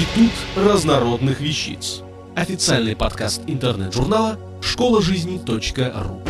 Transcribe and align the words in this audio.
Институт 0.00 0.32
разнородных 0.56 1.40
вещиц. 1.42 2.00
Официальный 2.34 2.96
подкаст 2.96 3.42
интернет-журнала 3.46 4.38
школа 4.62 5.02
жизни.ру. 5.02 6.22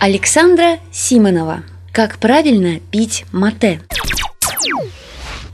Александра 0.00 0.80
Симонова. 0.92 1.62
Как 1.92 2.18
правильно 2.18 2.78
пить 2.90 3.24
мате? 3.32 3.80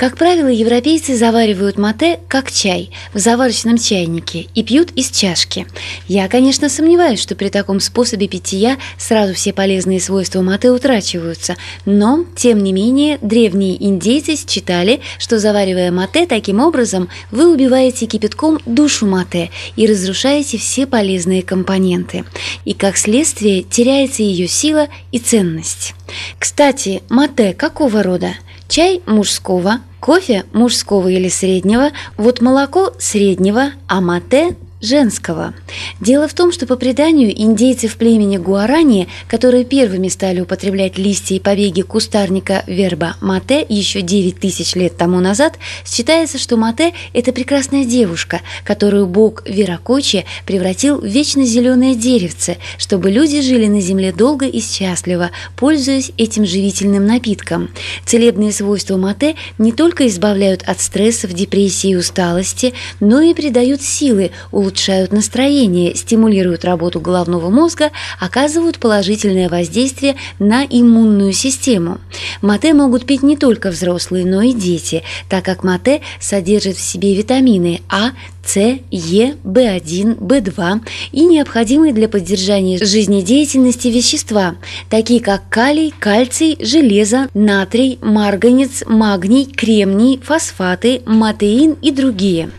Как 0.01 0.17
правило, 0.17 0.49
европейцы 0.49 1.15
заваривают 1.15 1.77
мате 1.77 2.21
как 2.27 2.51
чай 2.51 2.91
в 3.13 3.19
заварочном 3.19 3.77
чайнике 3.77 4.47
и 4.55 4.63
пьют 4.63 4.93
из 4.93 5.11
чашки. 5.11 5.67
Я, 6.09 6.27
конечно, 6.29 6.71
сомневаюсь, 6.71 7.21
что 7.21 7.37
при 7.37 7.51
таком 7.51 7.81
способе 7.81 8.27
питья 8.27 8.79
сразу 8.97 9.35
все 9.35 9.53
полезные 9.53 10.01
свойства 10.01 10.41
мате 10.41 10.71
утрачиваются, 10.71 11.57
но, 11.85 12.25
тем 12.35 12.63
не 12.63 12.73
менее, 12.73 13.19
древние 13.21 13.77
индейцы 13.77 14.37
считали, 14.37 15.03
что 15.19 15.39
заваривая 15.39 15.93
мате 15.93 16.27
таким 16.27 16.61
образом, 16.61 17.11
вы 17.31 17.53
убиваете 17.53 18.07
кипятком 18.07 18.59
душу 18.65 19.05
мате 19.05 19.51
и 19.77 19.87
разрушаете 19.87 20.57
все 20.57 20.87
полезные 20.87 21.43
компоненты. 21.43 22.25
И, 22.65 22.73
как 22.73 22.97
следствие, 22.97 23.65
теряется 23.65 24.23
ее 24.23 24.49
сила 24.49 24.89
и 25.13 25.19
ценность. 25.19 25.93
Кстати, 26.39 27.03
мате 27.11 27.53
какого 27.53 28.03
рода? 28.03 28.33
Чай 28.71 29.03
мужского, 29.05 29.81
кофе 29.99 30.45
мужского 30.53 31.09
или 31.09 31.29
среднего, 31.29 31.91
вот 32.17 32.41
молоко 32.41 32.93
среднего, 33.01 33.73
а 33.89 34.01
мате 34.01 34.57
женского. 34.81 35.55
Дело 36.01 36.27
в 36.27 36.35
том, 36.35 36.53
что 36.53 36.67
по 36.67 36.77
преданию 36.77 37.31
индейцы 37.31 37.87
в 37.87 37.97
племени 37.97 38.39
Гуарани, 38.39 39.09
которые 39.29 39.65
первыми 39.65 40.09
стали 40.09 40.41
употреблять 40.41 40.97
листья 40.99 41.35
и 41.35 41.41
побеги 41.41 41.83
кустарника 41.83 42.65
верба 42.67 43.17
мате 43.21 43.65
еще 43.69 44.01
9 44.01 44.41
тысяч 44.41 44.75
лет 44.75 44.97
тому 44.97 45.21
назад, 45.21 45.59
считается, 45.85 46.39
что 46.39 46.57
мате– 46.57 46.95
это 47.13 47.33
прекрасная 47.33 47.85
девушка, 47.85 48.41
которую 48.65 49.07
бог 49.07 49.47
Веракочи 49.47 50.25
превратил 50.47 50.99
в 51.01 51.05
вечно 51.05 51.45
зеленое 51.45 51.95
деревце, 51.95 52.57
чтобы 52.79 53.11
люди 53.11 53.43
жили 53.43 53.67
на 53.67 53.81
земле 53.81 54.13
долго 54.13 54.47
и 54.47 54.61
счастливо, 54.61 55.31
пользуясь 55.57 56.13
этим 56.17 56.47
живительным 56.47 57.07
напитком. 57.07 57.71
Целебные 58.07 58.53
свойства 58.53 58.97
мате 58.97 59.37
не 59.59 59.73
только 59.73 60.07
избавляют 60.07 60.63
от 60.63 60.81
стрессов, 60.81 61.33
депрессии 61.33 61.91
и 61.91 61.97
усталости, 61.97 62.73
но 63.01 63.21
и 63.21 63.35
придают 63.35 63.83
силы, 63.83 64.31
улучшают 64.51 64.70
улучшают 64.71 65.13
настроение, 65.13 65.97
стимулируют 65.97 66.65
работу 66.65 67.01
головного 67.01 67.51
мозга, 67.51 67.91
оказывают 68.21 68.79
положительное 68.79 69.49
воздействие 69.49 70.15
на 70.39 70.65
иммунную 70.65 71.33
систему. 71.33 71.99
Мате 72.41 72.73
могут 72.73 73.05
пить 73.05 73.25
не 73.25 73.37
только 73.37 73.71
взрослые, 73.71 74.25
но 74.25 74.43
и 74.43 74.53
дети, 74.53 75.03
так 75.29 75.45
как 75.45 75.65
мате 75.65 76.03
содержит 76.21 76.77
в 76.77 76.81
себе 76.81 77.17
витамины 77.17 77.81
А, 77.89 78.13
с, 78.47 78.57
Е, 78.91 79.35
В1, 79.45 80.19
В2 80.19 80.81
и 81.13 81.25
необходимые 81.25 81.93
для 81.93 82.09
поддержания 82.09 82.79
жизнедеятельности 82.79 83.89
вещества, 83.89 84.55
такие 84.89 85.21
как 85.21 85.43
калий, 85.49 85.93
кальций, 85.99 86.57
железо, 86.61 87.29
натрий, 87.35 87.99
марганец, 88.01 88.85
магний, 88.87 89.47
кремний, 89.47 90.21
фосфаты, 90.23 91.03
матеин 91.07 91.77
и 91.83 91.91
другие. 91.91 92.51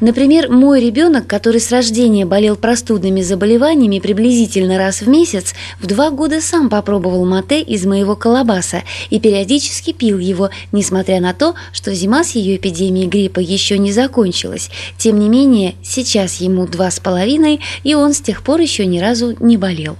Например, 0.00 0.50
мой 0.50 0.80
ребенок, 0.80 1.26
который 1.26 1.60
с 1.60 1.70
рождения 1.70 2.24
болел 2.24 2.56
простудными 2.56 3.20
заболеваниями 3.20 3.98
приблизительно 3.98 4.78
раз 4.78 5.02
в 5.02 5.08
месяц, 5.08 5.54
в 5.78 5.86
два 5.86 6.10
года 6.10 6.40
сам 6.40 6.70
попробовал 6.70 7.26
мате 7.26 7.60
из 7.60 7.84
моего 7.84 8.16
колобаса 8.16 8.82
и 9.10 9.20
периодически 9.20 9.92
пил 9.92 10.18
его, 10.18 10.48
несмотря 10.72 11.20
на 11.20 11.34
то, 11.34 11.54
что 11.72 11.94
зима 11.94 12.24
с 12.24 12.34
ее 12.34 12.56
эпидемией 12.56 13.08
гриппа 13.08 13.40
еще 13.40 13.76
не 13.76 13.92
закончилась. 13.92 14.70
Тем 14.96 15.18
не 15.18 15.28
менее, 15.28 15.74
сейчас 15.82 16.36
ему 16.40 16.66
два 16.66 16.90
с 16.90 16.98
половиной, 16.98 17.60
и 17.84 17.94
он 17.94 18.14
с 18.14 18.20
тех 18.20 18.42
пор 18.42 18.60
еще 18.60 18.86
ни 18.86 19.00
разу 19.00 19.36
не 19.38 19.58
болел. 19.58 19.96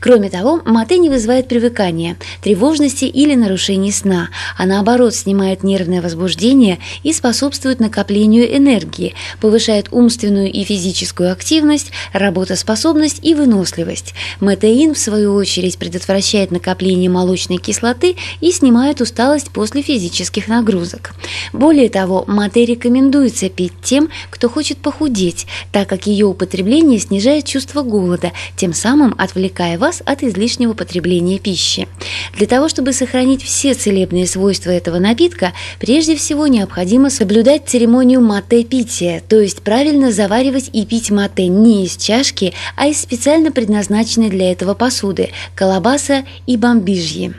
Кроме 0.00 0.30
того, 0.30 0.60
мате 0.64 0.98
не 0.98 1.10
вызывает 1.10 1.48
привыкания, 1.48 2.16
тревожности 2.42 3.04
или 3.04 3.34
нарушений 3.34 3.92
сна, 3.92 4.30
а 4.56 4.66
наоборот 4.66 5.14
снимает 5.14 5.62
нервное 5.62 6.00
возбуждение 6.00 6.78
и 7.02 7.12
способствует 7.12 7.80
накоплению 7.80 8.56
энергии, 8.56 9.14
повышает 9.42 9.88
умственную 9.90 10.52
и 10.52 10.62
физическую 10.62 11.32
активность, 11.32 11.90
работоспособность 12.12 13.18
и 13.22 13.34
выносливость. 13.34 14.14
Метеин, 14.40 14.94
в 14.94 14.98
свою 14.98 15.34
очередь, 15.34 15.78
предотвращает 15.78 16.52
накопление 16.52 17.10
молочной 17.10 17.58
кислоты 17.58 18.14
и 18.40 18.52
снимает 18.52 19.00
усталость 19.00 19.50
после 19.50 19.82
физических 19.82 20.46
нагрузок. 20.46 21.14
Более 21.52 21.88
того, 21.88 22.22
мате 22.28 22.64
рекомендуется 22.64 23.48
пить 23.48 23.72
тем, 23.82 24.10
кто 24.30 24.48
хочет 24.48 24.78
похудеть, 24.78 25.48
так 25.72 25.88
как 25.88 26.06
ее 26.06 26.26
употребление 26.26 27.00
снижает 27.00 27.44
чувство 27.44 27.82
голода, 27.82 28.30
тем 28.56 28.72
самым 28.72 29.12
отвлекая 29.18 29.76
вас 29.76 30.04
от 30.06 30.22
излишнего 30.22 30.74
потребления 30.74 31.40
пищи. 31.40 31.88
Для 32.36 32.46
того, 32.46 32.68
чтобы 32.68 32.92
сохранить 32.92 33.42
все 33.42 33.74
целебные 33.74 34.28
свойства 34.28 34.70
этого 34.70 35.00
напитка, 35.00 35.52
прежде 35.80 36.14
всего 36.14 36.46
необходимо 36.46 37.10
соблюдать 37.10 37.64
церемонию 37.66 38.20
мате-пития, 38.20 39.20
то 39.32 39.40
есть 39.40 39.62
правильно 39.62 40.12
заваривать 40.12 40.68
и 40.74 40.84
пить 40.84 41.10
мате 41.10 41.46
не 41.46 41.86
из 41.86 41.96
чашки, 41.96 42.52
а 42.76 42.88
из 42.88 43.00
специально 43.00 43.50
предназначенной 43.50 44.28
для 44.28 44.52
этого 44.52 44.74
посуды– 44.74 45.30
колобаса 45.56 46.24
и 46.46 46.58
бомбижьи. 46.58 47.32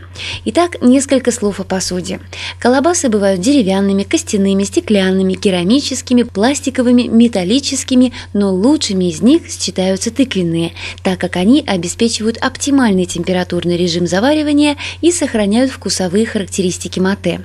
Итак, 0.46 0.82
несколько 0.82 1.32
слов 1.32 1.60
о 1.60 1.64
посуде. 1.64 2.20
Колобасы 2.60 3.10
бывают 3.10 3.42
деревянными, 3.42 4.02
костяными, 4.02 4.64
стеклянными, 4.64 5.34
керамическими, 5.34 6.24
пластиковыми, 6.24 7.04
металлическими, 7.04 8.12
но 8.34 8.52
лучшими 8.52 9.06
из 9.06 9.22
них 9.22 9.44
считаются 9.52 10.10
тыквенные, 10.10 10.74
так 11.04 11.20
как 11.20 11.36
они 11.36 11.64
обеспечивают 11.66 12.38
оптимальный 12.38 13.06
температурный 13.06 13.78
режим 13.78 14.08
заваривания 14.08 14.78
и 15.02 15.12
сохраняют 15.12 15.70
вкусовые 15.70 16.26
характеристики 16.26 17.00
мате. 17.00 17.42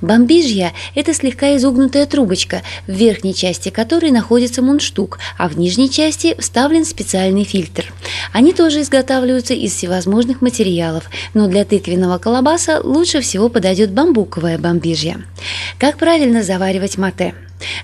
Бомбижья– 0.00 0.72
это 0.94 1.12
слегка 1.12 1.54
изогнутая 1.56 2.06
трубочка, 2.06 2.62
в 2.86 2.92
верхней 2.92 3.34
части 3.34 3.68
которой 3.68 3.89
находится 4.10 4.62
мундштук, 4.62 5.18
а 5.36 5.48
в 5.48 5.58
нижней 5.58 5.90
части 5.90 6.36
вставлен 6.38 6.84
специальный 6.84 7.44
фильтр. 7.44 7.92
Они 8.32 8.52
тоже 8.52 8.82
изготавливаются 8.82 9.54
из 9.54 9.74
всевозможных 9.74 10.40
материалов, 10.40 11.10
но 11.34 11.48
для 11.48 11.64
тыквенного 11.64 12.18
колобаса 12.18 12.80
лучше 12.82 13.20
всего 13.20 13.48
подойдет 13.48 13.90
бамбуковая 13.90 14.58
бомбижья. 14.58 15.20
Как 15.78 15.96
правильно 15.96 16.42
заваривать 16.42 16.98
мате? 16.98 17.34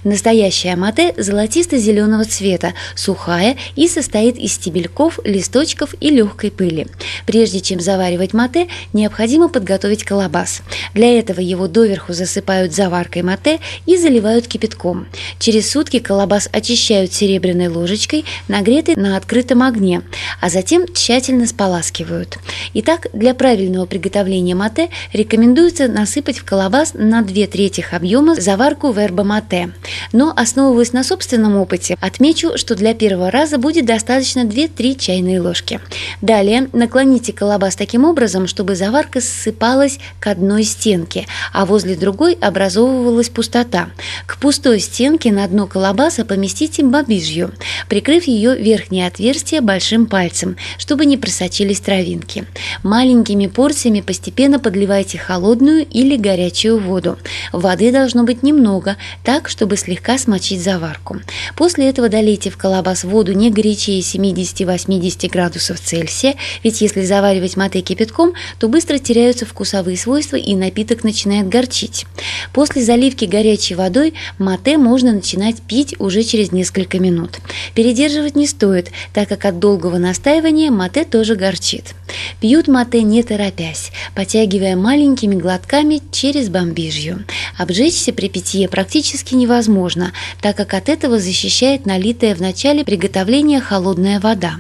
Настоящая 0.04 0.76
мате 0.76 1.14
золотисто-зеленого 1.16 2.25
цвета, 2.25 2.75
сухая 2.94 3.56
и 3.75 3.88
состоит 3.88 4.37
из 4.37 4.54
стебельков, 4.54 5.19
листочков 5.25 5.94
и 6.00 6.10
легкой 6.10 6.50
пыли. 6.50 6.87
Прежде 7.26 7.60
чем 7.60 7.81
заваривать 7.81 8.32
мате, 8.32 8.69
необходимо 8.92 9.48
подготовить 9.48 10.04
колобас. 10.04 10.62
Для 10.94 11.19
этого 11.19 11.41
его 11.41 11.69
доверху 11.69 12.12
засыпают 12.12 12.75
заваркой 12.75 13.22
мате 13.22 13.60
и 13.87 13.97
заливают 13.97 14.47
кипятком. 14.47 15.06
Через 15.38 15.70
сутки 15.70 15.98
колобас 15.98 16.48
очищают 16.53 17.12
серебряной 17.12 17.69
ложечкой, 17.69 18.25
нагретой 18.48 18.97
на 18.97 19.16
открытом 19.16 19.62
огне, 19.62 20.03
а 20.41 20.48
затем 20.48 20.87
тщательно 20.93 21.47
споласкивают. 21.47 22.38
Итак, 22.75 23.08
для 23.12 23.34
правильного 23.34 23.87
приготовления 23.87 24.54
мате 24.54 24.91
рекомендуется 25.12 25.88
насыпать 25.88 26.38
в 26.38 26.44
колобас 26.44 26.94
на 26.94 27.22
2 27.22 27.47
трети 27.47 27.84
объема 27.91 28.34
заварку 28.34 28.91
верба 28.93 29.25
мате 29.25 29.66
но, 30.12 30.32
основываясь 30.37 30.93
на 30.93 31.04
собственном 31.04 31.56
опыте, 31.56 31.97
отмечу, 32.00 32.56
что 32.56 32.75
для 32.75 32.94
первого 32.94 33.31
раза 33.31 33.59
будет 33.59 33.87
достаточно 33.87 34.41
2-3 34.41 34.99
чайные 34.99 35.41
ложки. 35.41 35.81
Далее 36.21 36.69
наклоните 36.72 37.32
колобас 37.32 37.76
таким 37.76 38.05
образом, 38.05 38.47
чтобы 38.47 38.76
заварка 38.76 39.21
ссыпалась 39.21 39.99
к 40.20 40.26
одной 40.26 40.64
стенке, 40.64 41.26
а 41.52 41.67
возле 41.67 41.96
другой 41.96 42.35
образовывалась 42.35 43.29
пустота. 43.29 43.90
К 44.26 44.38
пустой 44.38 44.81
стенке 44.81 45.32
на 45.32 45.46
дно 45.49 45.67
колобаса 45.67 46.25
поместите 46.25 46.82
бобижью, 46.82 47.52
прикрыв 47.88 48.25
ее 48.25 48.56
верхнее 48.56 49.06
отверстие 49.06 49.61
большим 49.61 50.06
пальцем, 50.06 50.56
чтобы 50.79 51.06
не 51.06 51.17
просочились 51.17 51.81
травинки. 51.81 52.44
Маленькими 52.82 53.46
порциями 53.46 54.00
постепенно 54.00 54.58
подливайте 54.58 55.19
холодную 55.19 55.87
или 55.87 56.17
горячую 56.17 56.79
воду. 56.79 57.19
Воды 57.52 57.93
должно 57.93 58.25
быть 58.25 58.43
немного, 58.43 58.96
так, 59.25 59.49
чтобы 59.56 59.79
слегка 59.79 60.19
смочить 60.19 60.62
заварку. 60.62 61.17
После 61.56 61.88
этого 61.88 62.11
долейте 62.11 62.50
в 62.50 62.58
колобас 62.58 63.05
воду 63.05 63.32
не 63.32 63.50
горячее 63.50 64.00
70-80 64.00 65.31
градусов 65.31 65.81
Цельсия, 65.81 66.35
ведь 66.62 66.82
если 66.82 67.03
заваривать 67.06 67.56
мате 67.56 67.81
кипятком, 67.81 68.35
то 68.58 68.69
быстро 68.69 68.99
теряются 68.99 69.47
вкусовые 69.47 69.97
свойства 69.97 70.37
и 70.37 70.55
напиток 70.55 71.05
начинает 71.05 71.49
горчить. 71.49 72.05
После 72.53 72.82
заливки 72.82 73.25
горячей 73.25 73.76
водой 73.76 74.12
мате 74.38 74.76
можно 74.76 75.12
начинать 75.12 75.62
пить 75.62 75.99
уже 75.99 76.23
через 76.23 76.52
несколько 76.52 76.99
минут. 76.99 77.38
Передерживать 77.75 78.37
не 78.37 78.47
стоит, 78.47 78.91
так 79.14 79.26
как 79.31 79.47
от 79.47 79.59
долгого 79.59 79.97
настаивания 79.97 80.70
мате 80.70 81.05
тоже 81.05 81.35
горчит. 81.35 81.94
Пьют 82.43 82.69
мате 82.69 83.02
не 83.02 83.23
торопясь, 83.23 83.91
потягивая 84.16 84.74
маленькими 84.74 85.36
глотками 85.36 86.00
через 86.10 86.48
бомбижью. 86.48 87.24
Обжечься 87.58 88.12
при 88.12 88.28
питье 88.28 88.66
практически 88.68 89.34
невозможно, 89.34 90.12
так 90.40 90.56
как 90.56 90.74
от 90.74 90.88
этого 90.88 91.20
защищает 91.20 91.86
налитая 91.86 92.34
в 92.34 92.40
начале 92.40 92.84
приготовления 92.84 93.60
холодная 93.60 94.18
вода. 94.18 94.56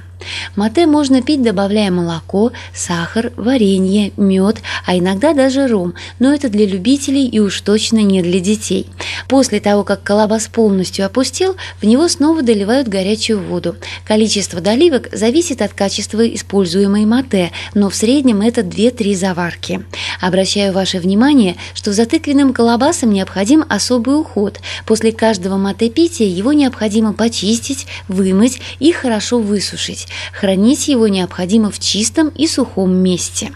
Мате 0.54 0.86
можно 0.86 1.22
пить, 1.22 1.42
добавляя 1.42 1.90
молоко, 1.90 2.52
сахар, 2.74 3.32
варенье, 3.36 4.12
мед, 4.16 4.58
а 4.86 4.96
иногда 4.96 5.32
даже 5.34 5.66
ром, 5.66 5.94
но 6.18 6.32
это 6.32 6.48
для 6.48 6.66
любителей 6.66 7.26
и 7.26 7.38
уж 7.40 7.60
точно 7.60 7.98
не 7.98 8.22
для 8.22 8.40
детей. 8.40 8.86
После 9.28 9.60
того, 9.60 9.84
как 9.84 10.02
колобас 10.02 10.46
полностью 10.48 11.06
опустил, 11.06 11.56
в 11.80 11.84
него 11.84 12.08
снова 12.08 12.42
доливают 12.42 12.88
горячую 12.88 13.40
воду. 13.40 13.76
Количество 14.06 14.60
доливок 14.60 15.08
зависит 15.12 15.62
от 15.62 15.72
качества 15.72 16.26
используемой 16.26 17.04
мате, 17.04 17.52
но 17.74 17.90
в 17.90 17.94
среднем 17.94 18.40
это 18.40 18.60
2-3 18.60 19.14
заварки. 19.14 19.84
Обращаю 20.20 20.72
ваше 20.72 20.98
внимание, 20.98 21.56
что 21.74 21.92
за 21.92 22.06
тыквенным 22.06 22.52
колобасом 22.52 23.12
необходим 23.12 23.64
особый 23.68 24.18
уход. 24.18 24.60
После 24.86 25.12
каждого 25.12 25.56
мате 25.56 25.90
пития 25.90 26.26
его 26.26 26.52
необходимо 26.52 27.12
почистить, 27.12 27.86
вымыть 28.08 28.60
и 28.78 28.92
хорошо 28.92 29.38
высушить. 29.38 30.06
Хранить 30.32 30.88
его 30.88 31.08
необходимо 31.08 31.70
в 31.70 31.78
чистом 31.78 32.28
и 32.28 32.46
сухом 32.46 32.94
месте. 32.96 33.52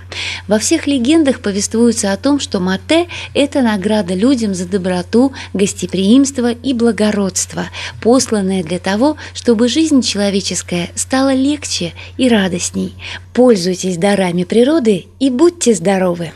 Во 0.49 0.59
всех 0.59 0.87
легендах 0.87 1.41
повествуется 1.41 2.13
о 2.13 2.17
том, 2.17 2.41
что 2.41 2.61
мате– 2.61 3.09
это 3.35 3.63
награда 3.63 4.15
людям 4.15 4.55
за 4.55 4.67
доброту, 4.67 5.33
гостеприимство 5.53 6.53
и 6.53 6.75
благородство, 6.75 7.67
посланное 8.01 8.63
для 8.63 8.79
того, 8.79 9.17
чтобы 9.35 9.69
жизнь 9.69 10.03
человеческая 10.03 10.91
стала 10.95 11.35
легче 11.35 11.93
и 12.17 12.29
радостней. 12.29 12.95
Пользуйтесь 13.33 13.97
дарами 13.97 14.45
природы 14.45 15.07
и 15.19 15.31
будьте 15.31 15.75
здоровы! 15.75 16.33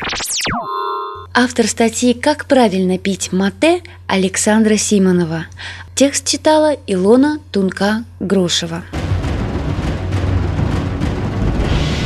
Автор 1.37 1.67
статьи 1.67 2.15
«Как 2.15 2.47
правильно 2.47 2.97
пить 2.97 3.33
мате» 3.33 3.83
Александра 4.07 4.77
Симонова. 4.77 5.47
Текст 5.97 6.29
читала 6.29 6.77
Илона 6.87 7.41
Тунка-Грошева. 7.51 8.85